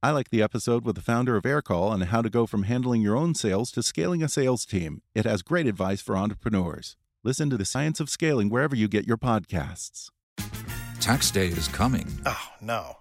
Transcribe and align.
I 0.00 0.12
like 0.12 0.30
the 0.30 0.42
episode 0.42 0.84
with 0.84 0.94
the 0.94 1.02
founder 1.02 1.36
of 1.36 1.42
Aircall 1.42 1.90
on 1.90 2.02
how 2.02 2.22
to 2.22 2.30
go 2.30 2.46
from 2.46 2.62
handling 2.62 3.02
your 3.02 3.16
own 3.16 3.34
sales 3.34 3.72
to 3.72 3.82
scaling 3.82 4.22
a 4.22 4.28
sales 4.28 4.64
team. 4.64 5.02
It 5.12 5.24
has 5.24 5.42
great 5.42 5.66
advice 5.66 6.00
for 6.00 6.16
entrepreneurs. 6.16 6.96
Listen 7.24 7.50
to 7.50 7.56
the 7.56 7.64
science 7.64 7.98
of 7.98 8.08
scaling 8.08 8.48
wherever 8.48 8.76
you 8.76 8.86
get 8.86 9.08
your 9.08 9.16
podcasts. 9.16 10.10
Tax 11.00 11.32
day 11.32 11.48
is 11.48 11.66
coming. 11.66 12.06
Oh, 12.24 12.48
no. 12.60 12.98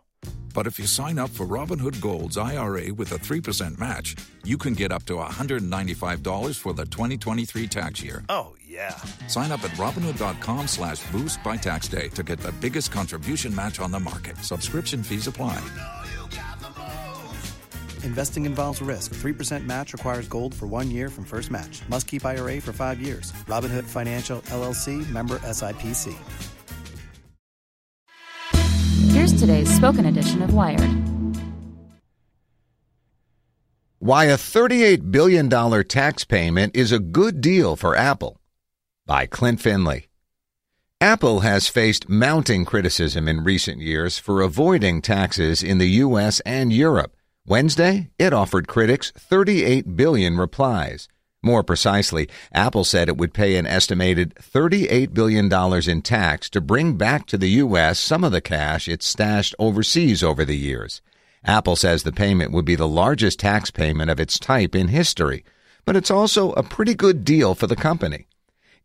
But 0.56 0.66
if 0.66 0.80
you 0.80 0.88
sign 0.88 1.20
up 1.20 1.30
for 1.30 1.46
Robinhood 1.46 2.02
Gold's 2.02 2.36
IRA 2.36 2.92
with 2.92 3.12
a 3.12 3.20
3% 3.20 3.78
match, 3.78 4.16
you 4.44 4.58
can 4.58 4.74
get 4.74 4.92
up 4.92 5.04
to 5.04 5.18
$195 5.18 6.58
for 6.58 6.74
the 6.74 6.86
2023 6.86 7.68
tax 7.68 8.02
year. 8.02 8.24
Oh, 8.28 8.56
yeah. 8.68 8.96
Sign 9.28 9.52
up 9.52 9.64
at 9.64 9.70
Robinhood.com 9.72 10.66
slash 10.66 11.00
boost 11.12 11.44
by 11.44 11.58
tax 11.58 11.88
day 11.88 12.08
to 12.16 12.24
get 12.24 12.40
the 12.40 12.54
biggest 12.54 12.92
contribution 12.92 13.54
match 13.54 13.80
on 13.80 13.92
the 13.92 14.00
market. 14.00 14.36
Subscription 14.38 15.04
fees 15.04 15.28
apply. 15.28 15.62
Investing 18.08 18.46
involves 18.46 18.82
risk. 18.82 19.14
3% 19.16 19.66
match 19.66 19.92
requires 19.92 20.30
gold 20.30 20.56
for 20.56 20.66
one 20.66 20.90
year 20.90 21.10
from 21.10 21.26
first 21.26 21.52
match. 21.52 21.82
Must 21.90 22.08
keep 22.08 22.26
IRA 22.26 22.62
for 22.62 22.72
five 22.72 23.02
years. 23.02 23.34
Robinhood 23.48 23.84
Financial 23.84 24.40
LLC 24.44 25.08
member 25.10 25.40
SIPC. 25.40 26.16
Here's 29.12 29.38
today's 29.38 29.70
spoken 29.76 30.06
edition 30.06 30.42
of 30.42 30.54
Wired. 30.54 30.90
Why 34.00 34.26
a 34.26 34.38
$38 34.38 35.12
billion 35.12 35.50
tax 35.84 36.24
payment 36.24 36.78
is 36.78 36.94
a 36.94 37.00
good 37.00 37.42
deal 37.42 37.76
for 37.76 37.94
Apple 37.94 38.40
by 39.06 39.28
Klint 39.28 39.60
Finley. 39.60 40.08
Apple 41.02 41.42
has 41.42 41.68
faced 41.68 42.08
mounting 42.08 42.64
criticism 42.64 43.28
in 43.28 43.44
recent 43.44 43.82
years 43.82 44.18
for 44.18 44.42
avoiding 44.42 45.02
taxes 45.02 45.62
in 45.62 45.78
the 45.78 45.90
U.S. 46.06 46.40
and 46.46 46.72
Europe. 46.72 47.17
Wednesday, 47.50 48.10
it 48.20 48.34
offered 48.34 48.68
critics 48.68 49.14
38 49.16 49.96
billion 49.96 50.36
replies. 50.36 51.08
More 51.42 51.64
precisely, 51.64 52.28
Apple 52.52 52.84
said 52.84 53.08
it 53.08 53.16
would 53.16 53.34
pay 53.34 53.56
an 53.56 53.66
estimated 53.66 54.36
$38 54.36 55.14
billion 55.14 55.50
in 55.90 56.02
tax 56.02 56.50
to 56.50 56.60
bring 56.60 56.98
back 56.98 57.26
to 57.28 57.38
the 57.38 57.52
U.S. 57.52 58.00
some 58.00 58.26
of 58.26 58.34
the 58.34 58.42
cash 58.42 58.90
it 58.90 59.02
stashed 59.02 59.56
overseas 59.60 60.22
over 60.22 60.44
the 60.44 60.58
years. 60.58 61.02
Apple 61.46 61.78
says 61.78 62.04
the 62.04 62.12
payment 62.12 62.52
would 62.52 62.66
be 62.66 62.76
the 62.76 62.86
largest 62.86 63.40
tax 63.40 63.72
payment 63.72 64.12
of 64.12 64.20
its 64.20 64.38
type 64.38 64.76
in 64.76 64.90
history, 64.90 65.46
but 65.86 65.96
it's 65.96 66.12
also 66.12 66.52
a 66.52 66.64
pretty 66.64 66.96
good 66.96 67.24
deal 67.24 67.56
for 67.56 67.68
the 67.68 67.78
company. 67.78 68.28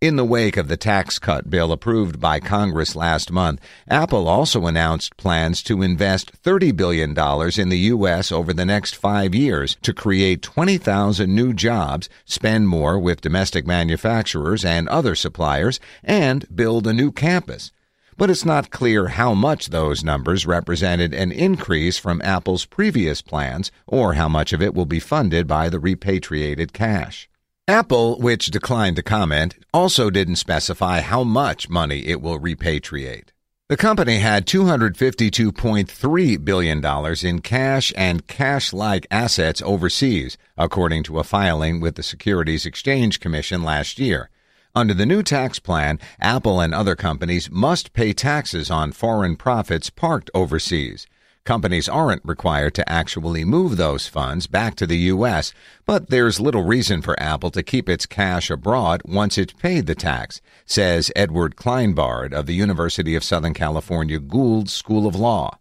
In 0.02 0.16
the 0.16 0.24
wake 0.24 0.56
of 0.56 0.66
the 0.66 0.76
tax 0.76 1.20
cut 1.20 1.48
bill 1.48 1.70
approved 1.70 2.18
by 2.18 2.40
Congress 2.40 2.96
last 2.96 3.30
month, 3.30 3.60
Apple 3.86 4.26
also 4.26 4.66
announced 4.66 5.16
plans 5.16 5.62
to 5.62 5.80
invest 5.80 6.42
$30 6.42 6.74
billion 6.74 7.10
in 7.56 7.68
the 7.68 7.78
U.S. 7.94 8.32
over 8.32 8.52
the 8.52 8.64
next 8.64 8.96
five 8.96 9.32
years 9.32 9.76
to 9.82 9.94
create 9.94 10.42
20,000 10.42 11.32
new 11.32 11.52
jobs, 11.52 12.08
spend 12.24 12.66
more 12.66 12.98
with 12.98 13.20
domestic 13.20 13.64
manufacturers 13.64 14.64
and 14.64 14.88
other 14.88 15.14
suppliers, 15.14 15.78
and 16.02 16.46
build 16.52 16.88
a 16.88 16.92
new 16.92 17.12
campus. 17.12 17.70
But 18.16 18.28
it's 18.28 18.44
not 18.44 18.72
clear 18.72 19.06
how 19.06 19.34
much 19.34 19.68
those 19.68 20.02
numbers 20.02 20.46
represented 20.46 21.14
an 21.14 21.30
increase 21.30 21.96
from 21.96 22.20
Apple's 22.24 22.64
previous 22.64 23.22
plans 23.22 23.70
or 23.86 24.14
how 24.14 24.28
much 24.28 24.52
of 24.52 24.60
it 24.60 24.74
will 24.74 24.84
be 24.84 24.98
funded 24.98 25.46
by 25.46 25.68
the 25.68 25.78
repatriated 25.78 26.72
cash. 26.72 27.28
Apple, 27.72 28.18
which 28.18 28.50
declined 28.50 28.96
to 28.96 29.02
comment, 29.02 29.54
also 29.72 30.10
didn't 30.10 30.36
specify 30.36 31.00
how 31.00 31.24
much 31.24 31.70
money 31.70 32.06
it 32.06 32.20
will 32.20 32.38
repatriate. 32.38 33.30
The 33.70 33.78
company 33.78 34.18
had 34.18 34.46
$252.3 34.46 36.44
billion 36.44 36.84
in 37.24 37.40
cash 37.40 37.92
and 37.96 38.26
cash 38.26 38.74
like 38.74 39.06
assets 39.10 39.62
overseas, 39.62 40.36
according 40.58 41.04
to 41.04 41.18
a 41.18 41.24
filing 41.24 41.80
with 41.80 41.94
the 41.94 42.02
Securities 42.02 42.66
Exchange 42.66 43.20
Commission 43.20 43.62
last 43.62 43.98
year. 43.98 44.28
Under 44.74 44.92
the 44.92 45.06
new 45.06 45.22
tax 45.22 45.58
plan, 45.58 45.98
Apple 46.20 46.60
and 46.60 46.74
other 46.74 46.94
companies 46.94 47.50
must 47.50 47.94
pay 47.94 48.12
taxes 48.12 48.70
on 48.70 48.92
foreign 48.92 49.34
profits 49.34 49.88
parked 49.88 50.30
overseas. 50.34 51.06
Companies 51.44 51.88
aren't 51.88 52.24
required 52.24 52.72
to 52.74 52.88
actually 52.88 53.44
move 53.44 53.76
those 53.76 54.06
funds 54.06 54.46
back 54.46 54.76
to 54.76 54.86
the 54.86 54.98
U.S., 54.98 55.52
but 55.84 56.08
there's 56.08 56.38
little 56.38 56.62
reason 56.62 57.02
for 57.02 57.20
Apple 57.20 57.50
to 57.50 57.64
keep 57.64 57.88
its 57.88 58.06
cash 58.06 58.48
abroad 58.48 59.02
once 59.04 59.36
it's 59.36 59.52
paid 59.52 59.86
the 59.86 59.96
tax, 59.96 60.40
says 60.66 61.10
Edward 61.16 61.56
Kleinbard 61.56 62.32
of 62.32 62.46
the 62.46 62.54
University 62.54 63.16
of 63.16 63.24
Southern 63.24 63.54
California 63.54 64.20
Gould 64.20 64.70
School 64.70 65.04
of 65.04 65.16
Law. 65.16 65.58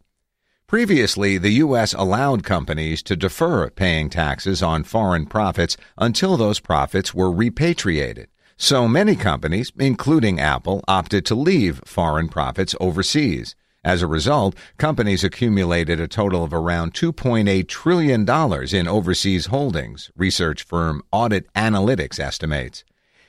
Previously, 0.68 1.40
the 1.40 1.54
U.S. 1.66 1.96
allowed 1.96 2.44
companies 2.44 3.02
to 3.02 3.16
defer 3.16 3.68
paying 3.72 4.12
taxes 4.12 4.62
on 4.62 4.84
foreign 4.84 5.26
profits 5.26 5.78
until 5.98 6.38
those 6.38 6.60
profits 6.60 7.16
were 7.16 7.32
repatriated. 7.32 8.28
So 8.56 8.88
many 8.88 9.16
companies, 9.16 9.72
including 9.80 10.40
Apple, 10.40 10.84
opted 10.88 11.26
to 11.26 11.34
leave 11.34 11.82
foreign 11.86 12.30
profits 12.30 12.76
overseas. 12.80 13.56
As 13.84 14.04
a 14.04 14.08
result, 14.08 14.56
companies 14.78 15.24
accumulated 15.24 16.00
a 16.00 16.08
total 16.08 16.44
of 16.44 16.54
around 16.54 16.94
$2.8 16.94 17.68
trillion 17.68 18.22
in 18.22 18.88
overseas 18.88 19.48
holdings, 19.48 20.12
research 20.16 20.62
firm 20.62 21.02
Audit 21.12 21.52
Analytics 21.54 22.20
estimates. 22.20 22.84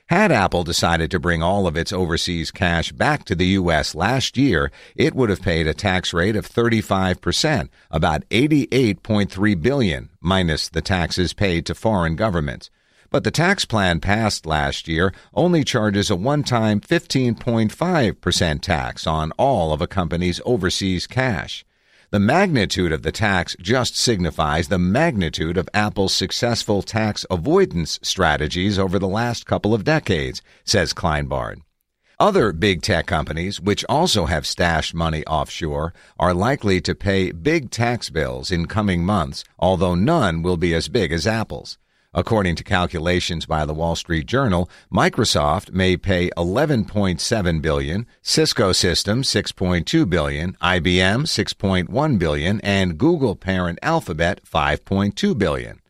Had 0.08 0.30
Apple 0.30 0.62
decided 0.62 1.10
to 1.10 1.18
bring 1.18 1.42
all 1.42 1.66
of 1.66 1.74
its 1.74 1.90
overseas 1.90 2.50
cash 2.50 2.92
back 2.92 3.24
to 3.24 3.34
the 3.34 3.46
U.S. 3.46 3.94
last 3.94 4.36
year, 4.36 4.70
it 4.94 5.14
would 5.14 5.30
have 5.30 5.40
paid 5.40 5.66
a 5.66 5.72
tax 5.72 6.12
rate 6.12 6.36
of 6.36 6.46
35%, 6.46 7.70
about 7.90 8.28
88.3 8.28 9.62
billion, 9.62 10.10
minus 10.20 10.68
the 10.68 10.82
taxes 10.82 11.32
paid 11.32 11.64
to 11.64 11.74
foreign 11.74 12.14
governments. 12.14 12.68
But 13.12 13.24
the 13.24 13.30
tax 13.30 13.66
plan 13.66 14.00
passed 14.00 14.46
last 14.46 14.88
year 14.88 15.12
only 15.34 15.64
charges 15.64 16.08
a 16.08 16.16
one 16.16 16.42
time 16.42 16.80
15.5% 16.80 18.62
tax 18.62 19.06
on 19.06 19.32
all 19.32 19.74
of 19.74 19.82
a 19.82 19.86
company's 19.86 20.40
overseas 20.46 21.06
cash. 21.06 21.62
The 22.10 22.18
magnitude 22.18 22.90
of 22.90 23.02
the 23.02 23.12
tax 23.12 23.54
just 23.60 23.98
signifies 23.98 24.68
the 24.68 24.78
magnitude 24.78 25.58
of 25.58 25.68
Apple's 25.74 26.14
successful 26.14 26.80
tax 26.80 27.26
avoidance 27.30 27.98
strategies 28.02 28.78
over 28.78 28.98
the 28.98 29.08
last 29.08 29.44
couple 29.44 29.74
of 29.74 29.84
decades, 29.84 30.40
says 30.64 30.94
Kleinbard. 30.94 31.60
Other 32.18 32.50
big 32.52 32.80
tech 32.80 33.04
companies, 33.06 33.60
which 33.60 33.84
also 33.90 34.24
have 34.24 34.46
stashed 34.46 34.94
money 34.94 35.22
offshore, 35.26 35.92
are 36.18 36.32
likely 36.32 36.80
to 36.80 36.94
pay 36.94 37.30
big 37.30 37.70
tax 37.70 38.08
bills 38.08 38.50
in 38.50 38.66
coming 38.66 39.04
months, 39.04 39.44
although 39.58 39.94
none 39.94 40.40
will 40.40 40.56
be 40.56 40.72
as 40.72 40.88
big 40.88 41.12
as 41.12 41.26
Apple's. 41.26 41.76
According 42.14 42.56
to 42.56 42.64
calculations 42.64 43.46
by 43.46 43.64
the 43.64 43.72
Wall 43.72 43.96
Street 43.96 44.26
Journal, 44.26 44.68
Microsoft 44.92 45.72
may 45.72 45.96
pay 45.96 46.28
11.7 46.36 47.62
billion, 47.62 48.06
Cisco 48.20 48.72
Systems 48.72 49.28
6.2 49.28 50.08
billion, 50.08 50.52
IBM 50.60 51.22
6.1 51.22 52.18
billion, 52.18 52.60
and 52.60 52.98
Google 52.98 53.34
parent 53.34 53.78
Alphabet 53.82 54.42
5.2 54.44 55.38
billion. 55.38 55.81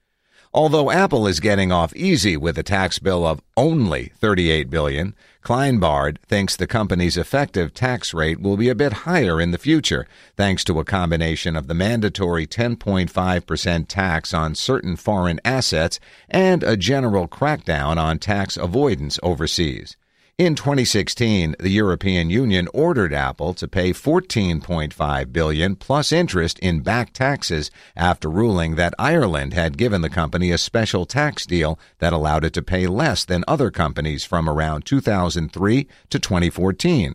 Although 0.55 0.91
Apple 0.91 1.27
is 1.27 1.41
getting 1.41 1.73
off 1.73 1.97
easy 1.97 2.37
with 2.37 2.59
a 2.59 2.63
tax 2.63 2.99
bill 2.99 3.27
of 3.27 3.41
only 3.57 4.13
38 4.17 4.69
billion, 4.69 5.15
Kleinbard 5.43 6.19
thinks 6.27 6.55
the 6.55 6.67
company's 6.67 7.17
effective 7.17 7.73
tax 7.73 8.13
rate 8.13 8.39
will 8.39 8.59
be 8.59 8.69
a 8.69 8.75
bit 8.75 8.93
higher 9.09 9.41
in 9.41 9.51
the 9.51 9.57
future, 9.57 10.07
thanks 10.37 10.63
to 10.65 10.79
a 10.79 10.85
combination 10.85 11.57
of 11.57 11.69
the 11.69 11.75
mandatory 11.75 12.47
10.5% 12.47 13.89
tax 13.89 14.35
on 14.35 14.55
certain 14.55 14.95
foreign 14.95 15.41
assets 15.43 15.99
and 16.29 16.63
a 16.63 16.77
general 16.77 17.27
crackdown 17.27 17.97
on 17.97 18.19
tax 18.19 18.59
avoidance 18.59 19.19
overseas. 19.23 19.97
In 20.43 20.57
2016, 20.57 21.55
the 21.61 21.71
European 21.71 22.29
Union 22.29 22.67
ordered 22.75 23.15
Apple 23.15 23.55
to 23.55 23.69
pay 23.69 23.93
14.5 23.93 25.33
billion 25.33 25.77
plus 25.77 26.11
interest 26.11 26.59
in 26.59 26.81
back 26.81 27.13
taxes 27.13 27.71
after 27.95 28.29
ruling 28.29 28.75
that 28.75 28.93
Ireland 28.99 29.55
had 29.55 29.79
given 29.79 30.01
the 30.01 30.11
company 30.11 30.51
a 30.51 30.59
special 30.59 31.07
tax 31.07 31.47
deal 31.47 31.79
that 32.01 32.13
allowed 32.13 32.45
it 32.45 32.55
to 32.55 32.63
pay 32.63 32.89
less 32.89 33.25
than 33.25 33.45
other 33.47 33.71
companies 33.71 34.25
from 34.25 34.49
around 34.49 34.85
2003 34.85 35.87
to 36.11 36.19
2014. 36.19 37.15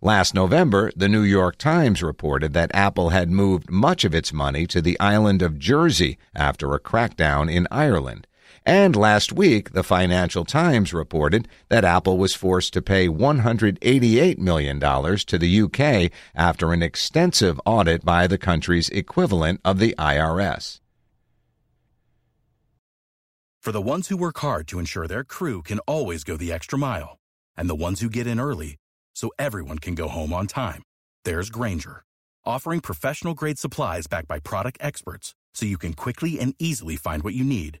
Last 0.00 0.32
November, 0.32 0.92
the 0.94 1.08
New 1.08 1.22
York 1.22 1.56
Times 1.56 2.04
reported 2.04 2.52
that 2.52 2.70
Apple 2.72 3.08
had 3.08 3.32
moved 3.32 3.68
much 3.68 4.04
of 4.04 4.14
its 4.14 4.32
money 4.32 4.68
to 4.68 4.80
the 4.80 4.98
island 5.00 5.42
of 5.42 5.58
Jersey 5.58 6.18
after 6.36 6.72
a 6.72 6.78
crackdown 6.78 7.52
in 7.52 7.66
Ireland. 7.72 8.28
And 8.66 8.94
last 8.94 9.32
week, 9.32 9.72
the 9.72 9.82
Financial 9.82 10.44
Times 10.44 10.92
reported 10.92 11.48
that 11.70 11.84
Apple 11.84 12.18
was 12.18 12.34
forced 12.34 12.74
to 12.74 12.82
pay 12.82 13.08
$188 13.08 14.38
million 14.38 14.78
to 14.80 15.38
the 15.38 15.62
UK 15.62 16.12
after 16.34 16.72
an 16.72 16.82
extensive 16.82 17.60
audit 17.64 18.04
by 18.04 18.26
the 18.26 18.38
country's 18.38 18.90
equivalent 18.90 19.60
of 19.64 19.78
the 19.78 19.94
IRS. 19.98 20.80
For 23.62 23.72
the 23.72 23.80
ones 23.82 24.08
who 24.08 24.16
work 24.16 24.38
hard 24.38 24.66
to 24.68 24.78
ensure 24.78 25.06
their 25.06 25.24
crew 25.24 25.62
can 25.62 25.80
always 25.80 26.24
go 26.24 26.36
the 26.36 26.52
extra 26.52 26.78
mile, 26.78 27.18
and 27.56 27.68
the 27.68 27.74
ones 27.74 28.00
who 28.00 28.08
get 28.08 28.26
in 28.26 28.40
early 28.40 28.76
so 29.14 29.30
everyone 29.38 29.78
can 29.78 29.94
go 29.94 30.08
home 30.08 30.32
on 30.32 30.46
time, 30.46 30.82
there's 31.24 31.50
Grainger, 31.50 32.02
offering 32.46 32.80
professional 32.80 33.34
grade 33.34 33.58
supplies 33.58 34.06
backed 34.06 34.28
by 34.28 34.38
product 34.38 34.78
experts 34.80 35.34
so 35.52 35.66
you 35.66 35.76
can 35.76 35.92
quickly 35.92 36.40
and 36.40 36.54
easily 36.58 36.96
find 36.96 37.22
what 37.22 37.34
you 37.34 37.44
need. 37.44 37.80